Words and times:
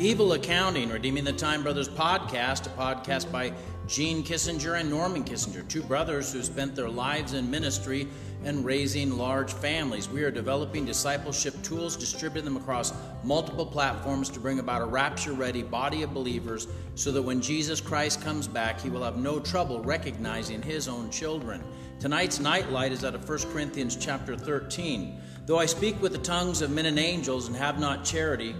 Evil 0.00 0.34
Accounting, 0.34 0.90
Redeeming 0.90 1.24
the 1.24 1.32
Time 1.32 1.64
Brothers 1.64 1.88
podcast, 1.88 2.66
a 2.66 2.70
podcast 2.70 3.32
by 3.32 3.52
Gene 3.88 4.22
Kissinger 4.22 4.78
and 4.78 4.88
Norman 4.88 5.24
Kissinger, 5.24 5.66
two 5.66 5.82
brothers 5.82 6.32
who 6.32 6.40
spent 6.44 6.76
their 6.76 6.88
lives 6.88 7.32
in 7.32 7.50
ministry 7.50 8.06
and 8.44 8.64
raising 8.64 9.18
large 9.18 9.52
families. 9.52 10.08
We 10.08 10.22
are 10.22 10.30
developing 10.30 10.84
discipleship 10.84 11.60
tools, 11.64 11.96
distributing 11.96 12.44
them 12.44 12.56
across 12.56 12.92
multiple 13.24 13.66
platforms 13.66 14.30
to 14.30 14.38
bring 14.38 14.60
about 14.60 14.82
a 14.82 14.84
rapture 14.84 15.32
ready 15.32 15.64
body 15.64 16.04
of 16.04 16.14
believers 16.14 16.68
so 16.94 17.10
that 17.10 17.22
when 17.22 17.40
Jesus 17.40 17.80
Christ 17.80 18.22
comes 18.22 18.46
back, 18.46 18.80
he 18.80 18.90
will 18.90 19.02
have 19.02 19.16
no 19.16 19.40
trouble 19.40 19.82
recognizing 19.82 20.62
his 20.62 20.86
own 20.86 21.10
children. 21.10 21.60
Tonight's 21.98 22.38
nightlight 22.38 22.92
is 22.92 23.04
out 23.04 23.16
of 23.16 23.28
1 23.28 23.52
Corinthians 23.52 23.96
chapter 23.96 24.36
13. 24.36 25.20
Though 25.46 25.58
I 25.58 25.66
speak 25.66 26.00
with 26.00 26.12
the 26.12 26.18
tongues 26.18 26.62
of 26.62 26.70
men 26.70 26.86
and 26.86 27.00
angels 27.00 27.48
and 27.48 27.56
have 27.56 27.80
not 27.80 28.04
charity, 28.04 28.54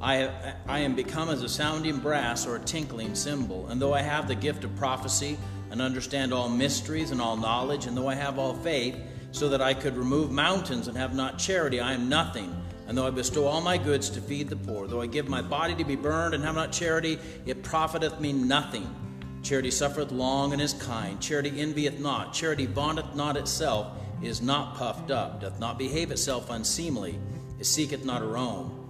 I, 0.00 0.54
I 0.66 0.80
am 0.80 0.94
become 0.94 1.28
as 1.28 1.42
a 1.42 1.48
sounding 1.48 1.98
brass 1.98 2.46
or 2.46 2.56
a 2.56 2.60
tinkling 2.60 3.14
cymbal. 3.14 3.68
And 3.68 3.80
though 3.80 3.94
I 3.94 4.02
have 4.02 4.28
the 4.28 4.34
gift 4.34 4.64
of 4.64 4.74
prophecy 4.76 5.38
and 5.70 5.80
understand 5.80 6.32
all 6.32 6.48
mysteries 6.48 7.10
and 7.10 7.20
all 7.20 7.36
knowledge, 7.36 7.86
and 7.86 7.96
though 7.96 8.08
I 8.08 8.14
have 8.14 8.38
all 8.38 8.54
faith, 8.54 8.96
so 9.32 9.48
that 9.48 9.60
I 9.60 9.74
could 9.74 9.96
remove 9.96 10.30
mountains 10.30 10.88
and 10.88 10.96
have 10.96 11.14
not 11.14 11.38
charity, 11.38 11.80
I 11.80 11.92
am 11.92 12.08
nothing. 12.08 12.54
And 12.86 12.96
though 12.96 13.06
I 13.06 13.10
bestow 13.10 13.46
all 13.46 13.60
my 13.60 13.78
goods 13.78 14.10
to 14.10 14.20
feed 14.20 14.48
the 14.48 14.56
poor, 14.56 14.86
though 14.86 15.00
I 15.00 15.06
give 15.06 15.28
my 15.28 15.42
body 15.42 15.74
to 15.76 15.84
be 15.84 15.96
burned 15.96 16.34
and 16.34 16.44
have 16.44 16.54
not 16.54 16.70
charity, 16.70 17.18
it 17.46 17.62
profiteth 17.62 18.20
me 18.20 18.32
nothing. 18.32 18.94
Charity 19.42 19.70
suffereth 19.70 20.12
long 20.12 20.52
and 20.52 20.60
is 20.60 20.74
kind. 20.74 21.20
Charity 21.20 21.60
envieth 21.60 21.98
not. 21.98 22.32
Charity 22.32 22.66
vaunteth 22.66 23.14
not 23.14 23.36
itself, 23.36 23.88
is 24.22 24.40
not 24.40 24.76
puffed 24.76 25.10
up, 25.10 25.40
doth 25.40 25.58
not 25.58 25.78
behave 25.78 26.10
itself 26.10 26.50
unseemly, 26.50 27.18
it 27.58 27.66
seeketh 27.66 28.04
not 28.04 28.20
her 28.20 28.36
own 28.36 28.83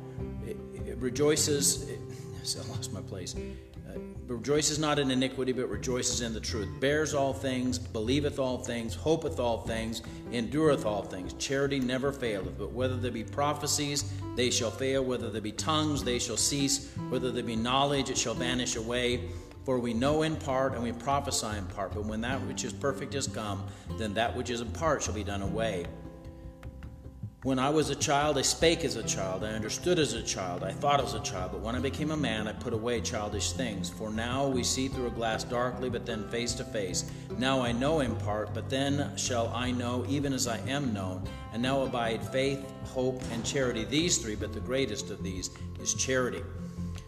rejoices, 1.05 1.91
I 2.42 2.69
lost 2.70 2.92
my 2.92 3.02
place. 3.02 3.36
Uh, 3.36 3.98
rejoices 4.27 4.78
not 4.78 4.98
in 4.98 5.10
iniquity, 5.10 5.52
but 5.52 5.69
rejoices 5.69 6.22
in 6.22 6.33
the 6.33 6.41
truth. 6.41 6.69
Bears 6.80 7.12
all 7.12 7.34
things, 7.34 7.78
believeth 7.78 8.38
all 8.38 8.56
things, 8.56 8.94
hopeth 8.94 9.38
all 9.38 9.58
things, 9.58 10.00
endureth 10.32 10.86
all 10.86 11.02
things. 11.02 11.34
Charity 11.34 11.78
never 11.78 12.10
faileth. 12.10 12.58
But 12.58 12.72
whether 12.72 12.97
there 12.97 13.12
be 13.12 13.22
prophecies, 13.22 14.10
they 14.34 14.50
shall 14.50 14.70
fail. 14.70 15.05
Whether 15.05 15.28
there 15.30 15.42
be 15.42 15.52
tongues, 15.52 16.02
they 16.02 16.19
shall 16.19 16.38
cease. 16.38 16.91
Whether 17.10 17.30
there 17.30 17.44
be 17.44 17.56
knowledge, 17.56 18.08
it 18.08 18.16
shall 18.16 18.34
vanish 18.34 18.77
away. 18.77 19.28
For 19.66 19.78
we 19.78 19.92
know 19.92 20.22
in 20.22 20.36
part 20.36 20.72
and 20.72 20.82
we 20.82 20.92
prophesy 20.92 21.56
in 21.58 21.66
part. 21.66 21.94
But 21.94 22.06
when 22.06 22.22
that 22.22 22.41
which 22.47 22.64
is 22.64 22.72
perfect 22.72 23.14
is 23.14 23.27
come, 23.27 23.66
then 23.98 24.14
that 24.14 24.34
which 24.34 24.48
is 24.48 24.62
in 24.62 24.70
part 24.72 25.02
shall 25.02 25.14
be 25.14 25.25
done 25.25 25.42
away. 25.42 25.86
When 27.45 27.59
I 27.59 27.69
was 27.69 27.91
a 27.91 27.95
child, 27.95 28.39
I 28.39 28.41
spake 28.41 28.87
as 28.87 28.97
a 28.97 29.03
child, 29.03 29.45
I 29.45 29.48
understood 29.48 29.98
as 29.98 30.14
a 30.14 30.23
child, 30.23 30.64
I 30.64 30.73
thought 30.73 31.05
as 31.05 31.12
a 31.12 31.20
child, 31.20 31.53
but 31.53 31.61
when 31.61 31.75
I 31.75 31.78
became 31.78 32.11
a 32.11 32.17
man, 32.17 32.48
I 32.48 32.55
put 32.55 32.73
away 32.73 33.03
childish 33.03 33.53
things. 33.53 33.91
For 33.91 34.09
now 34.09 34.48
we 34.48 34.64
see 34.64 34.89
through 34.89 35.09
a 35.09 35.11
glass 35.11 35.45
darkly, 35.45 35.91
but 35.91 36.06
then 36.06 36.27
face 36.31 36.55
to 36.55 36.65
face. 36.65 37.05
Now 37.37 37.61
I 37.61 37.70
know 37.70 38.00
in 38.00 38.17
part, 38.17 38.55
but 38.55 38.70
then 38.70 39.15
shall 39.19 39.48
I 39.48 39.72
know 39.72 40.06
even 40.09 40.33
as 40.33 40.48
I 40.48 40.56
am 40.61 40.95
known. 40.95 41.28
And 41.53 41.62
now 41.62 41.83
abide 41.83 42.27
faith, 42.27 42.65
hope, 42.84 43.22
and 43.31 43.45
charity, 43.45 43.84
these 43.84 44.17
three, 44.17 44.37
but 44.37 44.55
the 44.55 44.61
greatest 44.61 45.11
of 45.11 45.22
these 45.22 45.50
is 45.83 45.92
charity. 45.92 46.41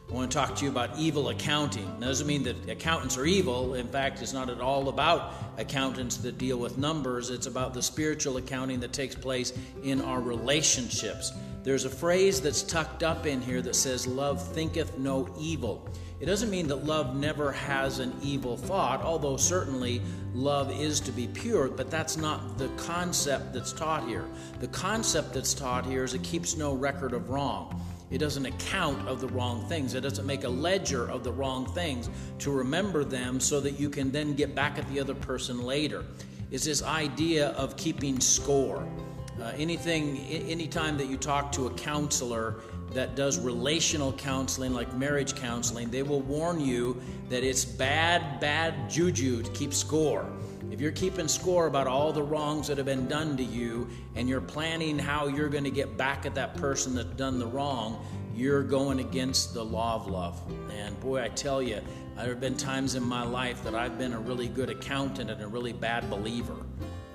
I 0.09 0.13
want 0.13 0.31
to 0.31 0.37
talk 0.37 0.55
to 0.57 0.65
you 0.65 0.71
about 0.71 0.97
evil 0.97 1.31
accounting. 1.31 1.85
That 1.99 2.07
doesn't 2.07 2.29
mean 2.29 2.45
that 2.45 2.69
accountants 2.69 3.19
are 3.19 3.25
evil. 3.25 3.75
In 3.75 3.89
fact, 3.89 4.23
it's 4.23 4.33
not 4.33 4.49
at 4.49 4.61
all 4.61 4.89
about 4.89 5.35
accountants 5.59 6.17
that 6.19 6.39
deal 6.39 6.59
with 6.59 6.79
numbers. 6.79 7.31
It's 7.31 7.49
about 7.49 7.75
the 7.75 7.83
spiritual 7.83 8.37
accounting 8.37 8.79
that 8.81 8.93
takes 8.93 9.17
place 9.17 9.53
in 9.83 10.01
our 10.01 10.21
relationships. 10.21 11.33
There's 11.65 11.87
a 11.87 11.91
phrase 11.91 12.41
that's 12.41 12.63
tucked 12.63 13.03
up 13.03 13.27
in 13.27 13.43
here 13.43 13.61
that 13.63 13.75
says, 13.75 14.07
Love 14.07 14.41
thinketh 14.55 14.97
no 14.97 15.29
evil. 15.41 15.89
It 16.21 16.27
doesn't 16.27 16.51
mean 16.51 16.69
that 16.69 16.87
love 16.87 17.17
never 17.17 17.51
has 17.51 17.99
an 17.99 18.15
evil 18.23 18.57
thought, 18.57 19.03
although 19.03 19.37
certainly 19.37 20.01
love 20.33 20.71
is 20.71 21.01
to 21.01 21.13
be 21.13 21.27
pure, 21.27 21.69
but 21.69 21.91
that's 21.91 22.17
not 22.17 22.59
the 22.59 22.69
concept 22.77 23.53
that's 23.53 23.73
taught 23.73 24.07
here. 24.09 24.25
The 24.61 24.69
concept 24.69 25.35
that's 25.35 25.53
taught 25.53 25.85
here 25.85 26.05
is 26.05 26.15
it 26.15 26.23
keeps 26.23 26.57
no 26.57 26.75
record 26.75 27.13
of 27.13 27.29
wrong. 27.29 27.83
It 28.11 28.19
doesn't 28.19 28.47
account 28.47 29.09
of 29.09 29.21
the 29.21 29.29
wrong 29.29 29.67
things. 29.69 29.95
It 29.95 30.03
doesn't 30.03 30.27
make 30.27 30.45
a 30.45 30.49
ledger 30.49 31.11
of 31.11 31.25
the 31.25 31.33
wrong 31.33 31.67
things 31.67 32.09
to 32.39 32.51
remember 32.51 33.05
them 33.05 33.41
so 33.41 33.61
that 33.61 33.81
you 33.81 33.91
can 33.91 34.13
then 34.13 34.35
get 34.35 34.55
back 34.55 34.79
at 34.79 34.89
the 34.89 35.01
other 35.01 35.15
person 35.15 35.63
later. 35.63 36.05
Is 36.51 36.65
this 36.65 36.83
idea 36.83 37.49
of 37.51 37.77
keeping 37.77 38.21
score. 38.21 38.87
Uh, 39.41 39.53
anything, 39.57 40.19
anytime 40.29 40.97
that 40.97 41.09
you 41.09 41.17
talk 41.17 41.53
to 41.53 41.67
a 41.67 41.71
counselor 41.75 42.61
that 42.97 43.15
does 43.15 43.39
relational 43.39 44.13
counseling, 44.15 44.73
like 44.73 44.93
marriage 44.95 45.37
counseling, 45.37 45.91
they 45.91 46.03
will 46.03 46.23
warn 46.23 46.59
you 46.59 46.99
that 47.29 47.45
it's 47.45 47.65
bad, 47.65 48.41
bad 48.41 48.89
juju 48.89 49.43
to 49.43 49.51
keep 49.51 49.75
score. 49.75 50.27
If 50.71 50.81
you're 50.81 50.93
keeping 50.93 51.29
score 51.29 51.67
about 51.67 51.87
all 51.87 52.11
the 52.11 52.23
wrongs 52.23 52.69
that 52.69 52.79
have 52.79 52.87
been 52.87 53.07
done 53.07 53.37
to 53.37 53.45
you 53.45 53.87
and 54.15 54.29
you're 54.29 54.41
planning 54.41 54.99
how 54.99 55.27
you're 55.27 55.51
going 55.51 55.65
to 55.65 55.71
get 55.71 55.99
back 55.99 56.25
at 56.25 56.35
that 56.37 56.57
person 56.57 56.95
that's 56.95 57.15
done 57.17 57.39
the 57.39 57.47
wrong, 57.47 58.03
you're 58.35 58.63
going 58.63 59.01
against 59.01 59.53
the 59.53 59.63
law 59.63 59.97
of 59.97 60.09
love. 60.09 60.41
And 60.73 60.99
boy, 61.01 61.23
I 61.23 61.29
tell 61.29 61.63
you, 61.63 61.81
there 62.17 62.29
have 62.29 62.41
been 62.41 62.57
times 62.57 62.95
in 62.95 63.03
my 63.03 63.23
life 63.23 63.63
that 63.65 63.75
I've 63.75 63.99
been 63.99 64.15
a 64.15 64.21
really 64.21 64.49
good 64.49 64.71
accountant 64.71 65.31
and 65.31 65.43
a 65.43 65.47
really 65.47 65.75
bad 65.75 66.09
believer. 66.09 66.57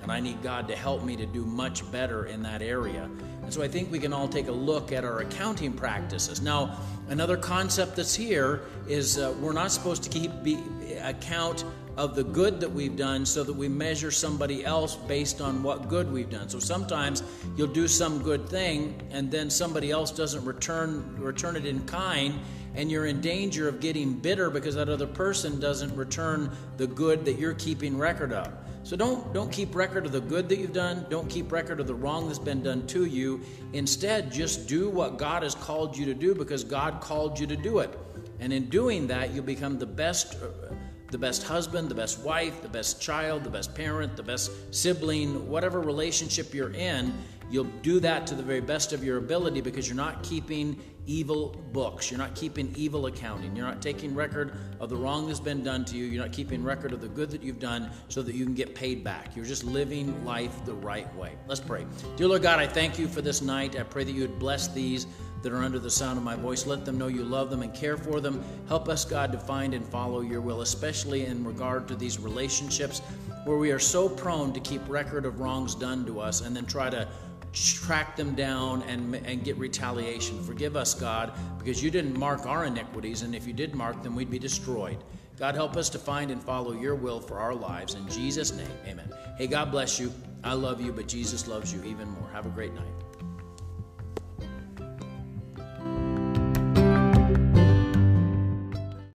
And 0.02 0.12
I 0.12 0.20
need 0.20 0.42
God 0.42 0.68
to 0.68 0.76
help 0.76 1.02
me 1.02 1.16
to 1.16 1.26
do 1.26 1.44
much 1.44 1.90
better 1.90 2.26
in 2.26 2.42
that 2.42 2.62
area. 2.62 3.10
And 3.42 3.52
so 3.52 3.62
I 3.62 3.68
think 3.68 3.90
we 3.90 3.98
can 3.98 4.12
all 4.12 4.28
take 4.28 4.48
a 4.48 4.52
look 4.52 4.92
at 4.92 5.04
our 5.04 5.20
accounting 5.20 5.72
practices. 5.72 6.40
Now, 6.40 6.78
another 7.08 7.36
concept 7.36 7.96
that's 7.96 8.14
here 8.14 8.62
is 8.88 9.18
uh, 9.18 9.34
we're 9.40 9.52
not 9.52 9.72
supposed 9.72 10.02
to 10.04 10.10
keep 10.10 10.30
be, 10.42 10.58
account 11.02 11.64
of 11.96 12.14
the 12.14 12.24
good 12.24 12.60
that 12.60 12.70
we've 12.70 12.96
done 12.96 13.26
so 13.26 13.44
that 13.44 13.52
we 13.52 13.68
measure 13.68 14.10
somebody 14.10 14.64
else 14.64 14.96
based 14.96 15.40
on 15.40 15.62
what 15.62 15.88
good 15.88 16.10
we've 16.10 16.30
done. 16.30 16.48
So 16.48 16.58
sometimes 16.58 17.22
you'll 17.56 17.66
do 17.66 17.86
some 17.86 18.22
good 18.22 18.48
thing 18.48 19.00
and 19.10 19.30
then 19.30 19.50
somebody 19.50 19.90
else 19.90 20.10
doesn't 20.10 20.44
return 20.44 21.16
return 21.18 21.56
it 21.56 21.66
in 21.66 21.84
kind 21.86 22.40
and 22.74 22.90
you're 22.90 23.06
in 23.06 23.20
danger 23.20 23.68
of 23.68 23.80
getting 23.80 24.14
bitter 24.14 24.48
because 24.48 24.74
that 24.74 24.88
other 24.88 25.06
person 25.06 25.60
doesn't 25.60 25.94
return 25.94 26.50
the 26.78 26.86
good 26.86 27.24
that 27.26 27.34
you're 27.34 27.54
keeping 27.54 27.98
record 27.98 28.32
of. 28.32 28.50
So 28.84 28.96
don't 28.96 29.32
don't 29.32 29.50
keep 29.50 29.74
record 29.74 30.06
of 30.06 30.12
the 30.12 30.20
good 30.20 30.48
that 30.48 30.58
you've 30.58 30.72
done, 30.72 31.06
don't 31.08 31.28
keep 31.28 31.52
record 31.52 31.78
of 31.80 31.86
the 31.86 31.94
wrong 31.94 32.26
that's 32.26 32.38
been 32.38 32.62
done 32.62 32.86
to 32.88 33.04
you. 33.04 33.40
Instead, 33.72 34.32
just 34.32 34.66
do 34.66 34.88
what 34.90 35.18
God 35.18 35.42
has 35.42 35.54
called 35.54 35.96
you 35.96 36.04
to 36.06 36.14
do 36.14 36.34
because 36.34 36.64
God 36.64 37.00
called 37.00 37.38
you 37.38 37.46
to 37.46 37.56
do 37.56 37.78
it. 37.78 37.96
And 38.40 38.52
in 38.52 38.68
doing 38.68 39.06
that, 39.06 39.32
you'll 39.32 39.44
become 39.44 39.78
the 39.78 39.86
best 39.86 40.34
uh, 40.42 40.74
the 41.12 41.18
best 41.18 41.42
husband, 41.42 41.90
the 41.90 41.94
best 41.94 42.18
wife, 42.20 42.62
the 42.62 42.68
best 42.68 43.00
child, 43.00 43.44
the 43.44 43.50
best 43.50 43.74
parent, 43.74 44.16
the 44.16 44.22
best 44.22 44.50
sibling, 44.74 45.46
whatever 45.46 45.80
relationship 45.80 46.54
you're 46.54 46.72
in, 46.72 47.12
you'll 47.50 47.70
do 47.82 48.00
that 48.00 48.26
to 48.26 48.34
the 48.34 48.42
very 48.42 48.62
best 48.62 48.94
of 48.94 49.04
your 49.04 49.18
ability 49.18 49.60
because 49.60 49.86
you're 49.86 49.94
not 49.94 50.22
keeping 50.22 50.80
evil 51.04 51.50
books. 51.72 52.10
You're 52.10 52.18
not 52.18 52.34
keeping 52.34 52.72
evil 52.76 53.06
accounting. 53.06 53.54
You're 53.54 53.66
not 53.66 53.82
taking 53.82 54.14
record 54.14 54.56
of 54.80 54.88
the 54.88 54.96
wrong 54.96 55.26
that's 55.26 55.38
been 55.38 55.62
done 55.62 55.84
to 55.86 55.96
you. 55.96 56.06
You're 56.06 56.22
not 56.22 56.32
keeping 56.32 56.64
record 56.64 56.94
of 56.94 57.02
the 57.02 57.08
good 57.08 57.30
that 57.30 57.42
you've 57.42 57.58
done 57.58 57.90
so 58.08 58.22
that 58.22 58.34
you 58.34 58.46
can 58.46 58.54
get 58.54 58.74
paid 58.74 59.04
back. 59.04 59.36
You're 59.36 59.44
just 59.44 59.64
living 59.64 60.24
life 60.24 60.64
the 60.64 60.74
right 60.74 61.14
way. 61.14 61.34
Let's 61.46 61.60
pray. 61.60 61.84
Dear 62.16 62.28
Lord 62.28 62.42
God, 62.42 62.58
I 62.58 62.66
thank 62.66 62.98
you 62.98 63.06
for 63.06 63.20
this 63.20 63.42
night. 63.42 63.78
I 63.78 63.82
pray 63.82 64.04
that 64.04 64.12
you 64.12 64.22
would 64.22 64.38
bless 64.38 64.68
these 64.68 65.06
that 65.42 65.52
are 65.52 65.62
under 65.62 65.78
the 65.78 65.90
sound 65.90 66.18
of 66.18 66.24
my 66.24 66.36
voice. 66.36 66.66
Let 66.66 66.84
them 66.84 66.98
know 66.98 67.08
you 67.08 67.24
love 67.24 67.50
them 67.50 67.62
and 67.62 67.74
care 67.74 67.96
for 67.96 68.20
them. 68.20 68.42
Help 68.68 68.88
us, 68.88 69.04
God, 69.04 69.32
to 69.32 69.38
find 69.38 69.74
and 69.74 69.84
follow 69.84 70.20
your 70.20 70.40
will, 70.40 70.62
especially 70.62 71.26
in 71.26 71.44
regard 71.44 71.88
to 71.88 71.96
these 71.96 72.18
relationships 72.18 73.00
where 73.44 73.56
we 73.56 73.72
are 73.72 73.78
so 73.78 74.08
prone 74.08 74.52
to 74.52 74.60
keep 74.60 74.86
record 74.88 75.26
of 75.26 75.40
wrongs 75.40 75.74
done 75.74 76.06
to 76.06 76.20
us 76.20 76.42
and 76.42 76.54
then 76.54 76.66
try 76.66 76.88
to 76.88 77.08
track 77.52 78.16
them 78.16 78.34
down 78.34 78.82
and, 78.82 79.14
and 79.14 79.44
get 79.44 79.56
retaliation. 79.58 80.42
Forgive 80.42 80.76
us, 80.76 80.94
God, 80.94 81.32
because 81.58 81.82
you 81.82 81.90
didn't 81.90 82.18
mark 82.18 82.46
our 82.46 82.64
iniquities, 82.64 83.22
and 83.22 83.34
if 83.34 83.46
you 83.46 83.52
did 83.52 83.74
mark 83.74 84.02
them, 84.02 84.14
we'd 84.14 84.30
be 84.30 84.38
destroyed. 84.38 84.98
God, 85.38 85.54
help 85.54 85.76
us 85.76 85.90
to 85.90 85.98
find 85.98 86.30
and 86.30 86.42
follow 86.42 86.72
your 86.72 86.94
will 86.94 87.20
for 87.20 87.38
our 87.38 87.54
lives. 87.54 87.94
In 87.94 88.08
Jesus' 88.08 88.52
name, 88.52 88.70
amen. 88.86 89.12
Hey, 89.36 89.46
God 89.46 89.70
bless 89.70 89.98
you. 89.98 90.12
I 90.44 90.54
love 90.54 90.80
you, 90.80 90.92
but 90.92 91.08
Jesus 91.08 91.48
loves 91.48 91.72
you 91.72 91.82
even 91.84 92.08
more. 92.10 92.28
Have 92.32 92.46
a 92.46 92.50
great 92.50 92.74
night. 92.74 93.11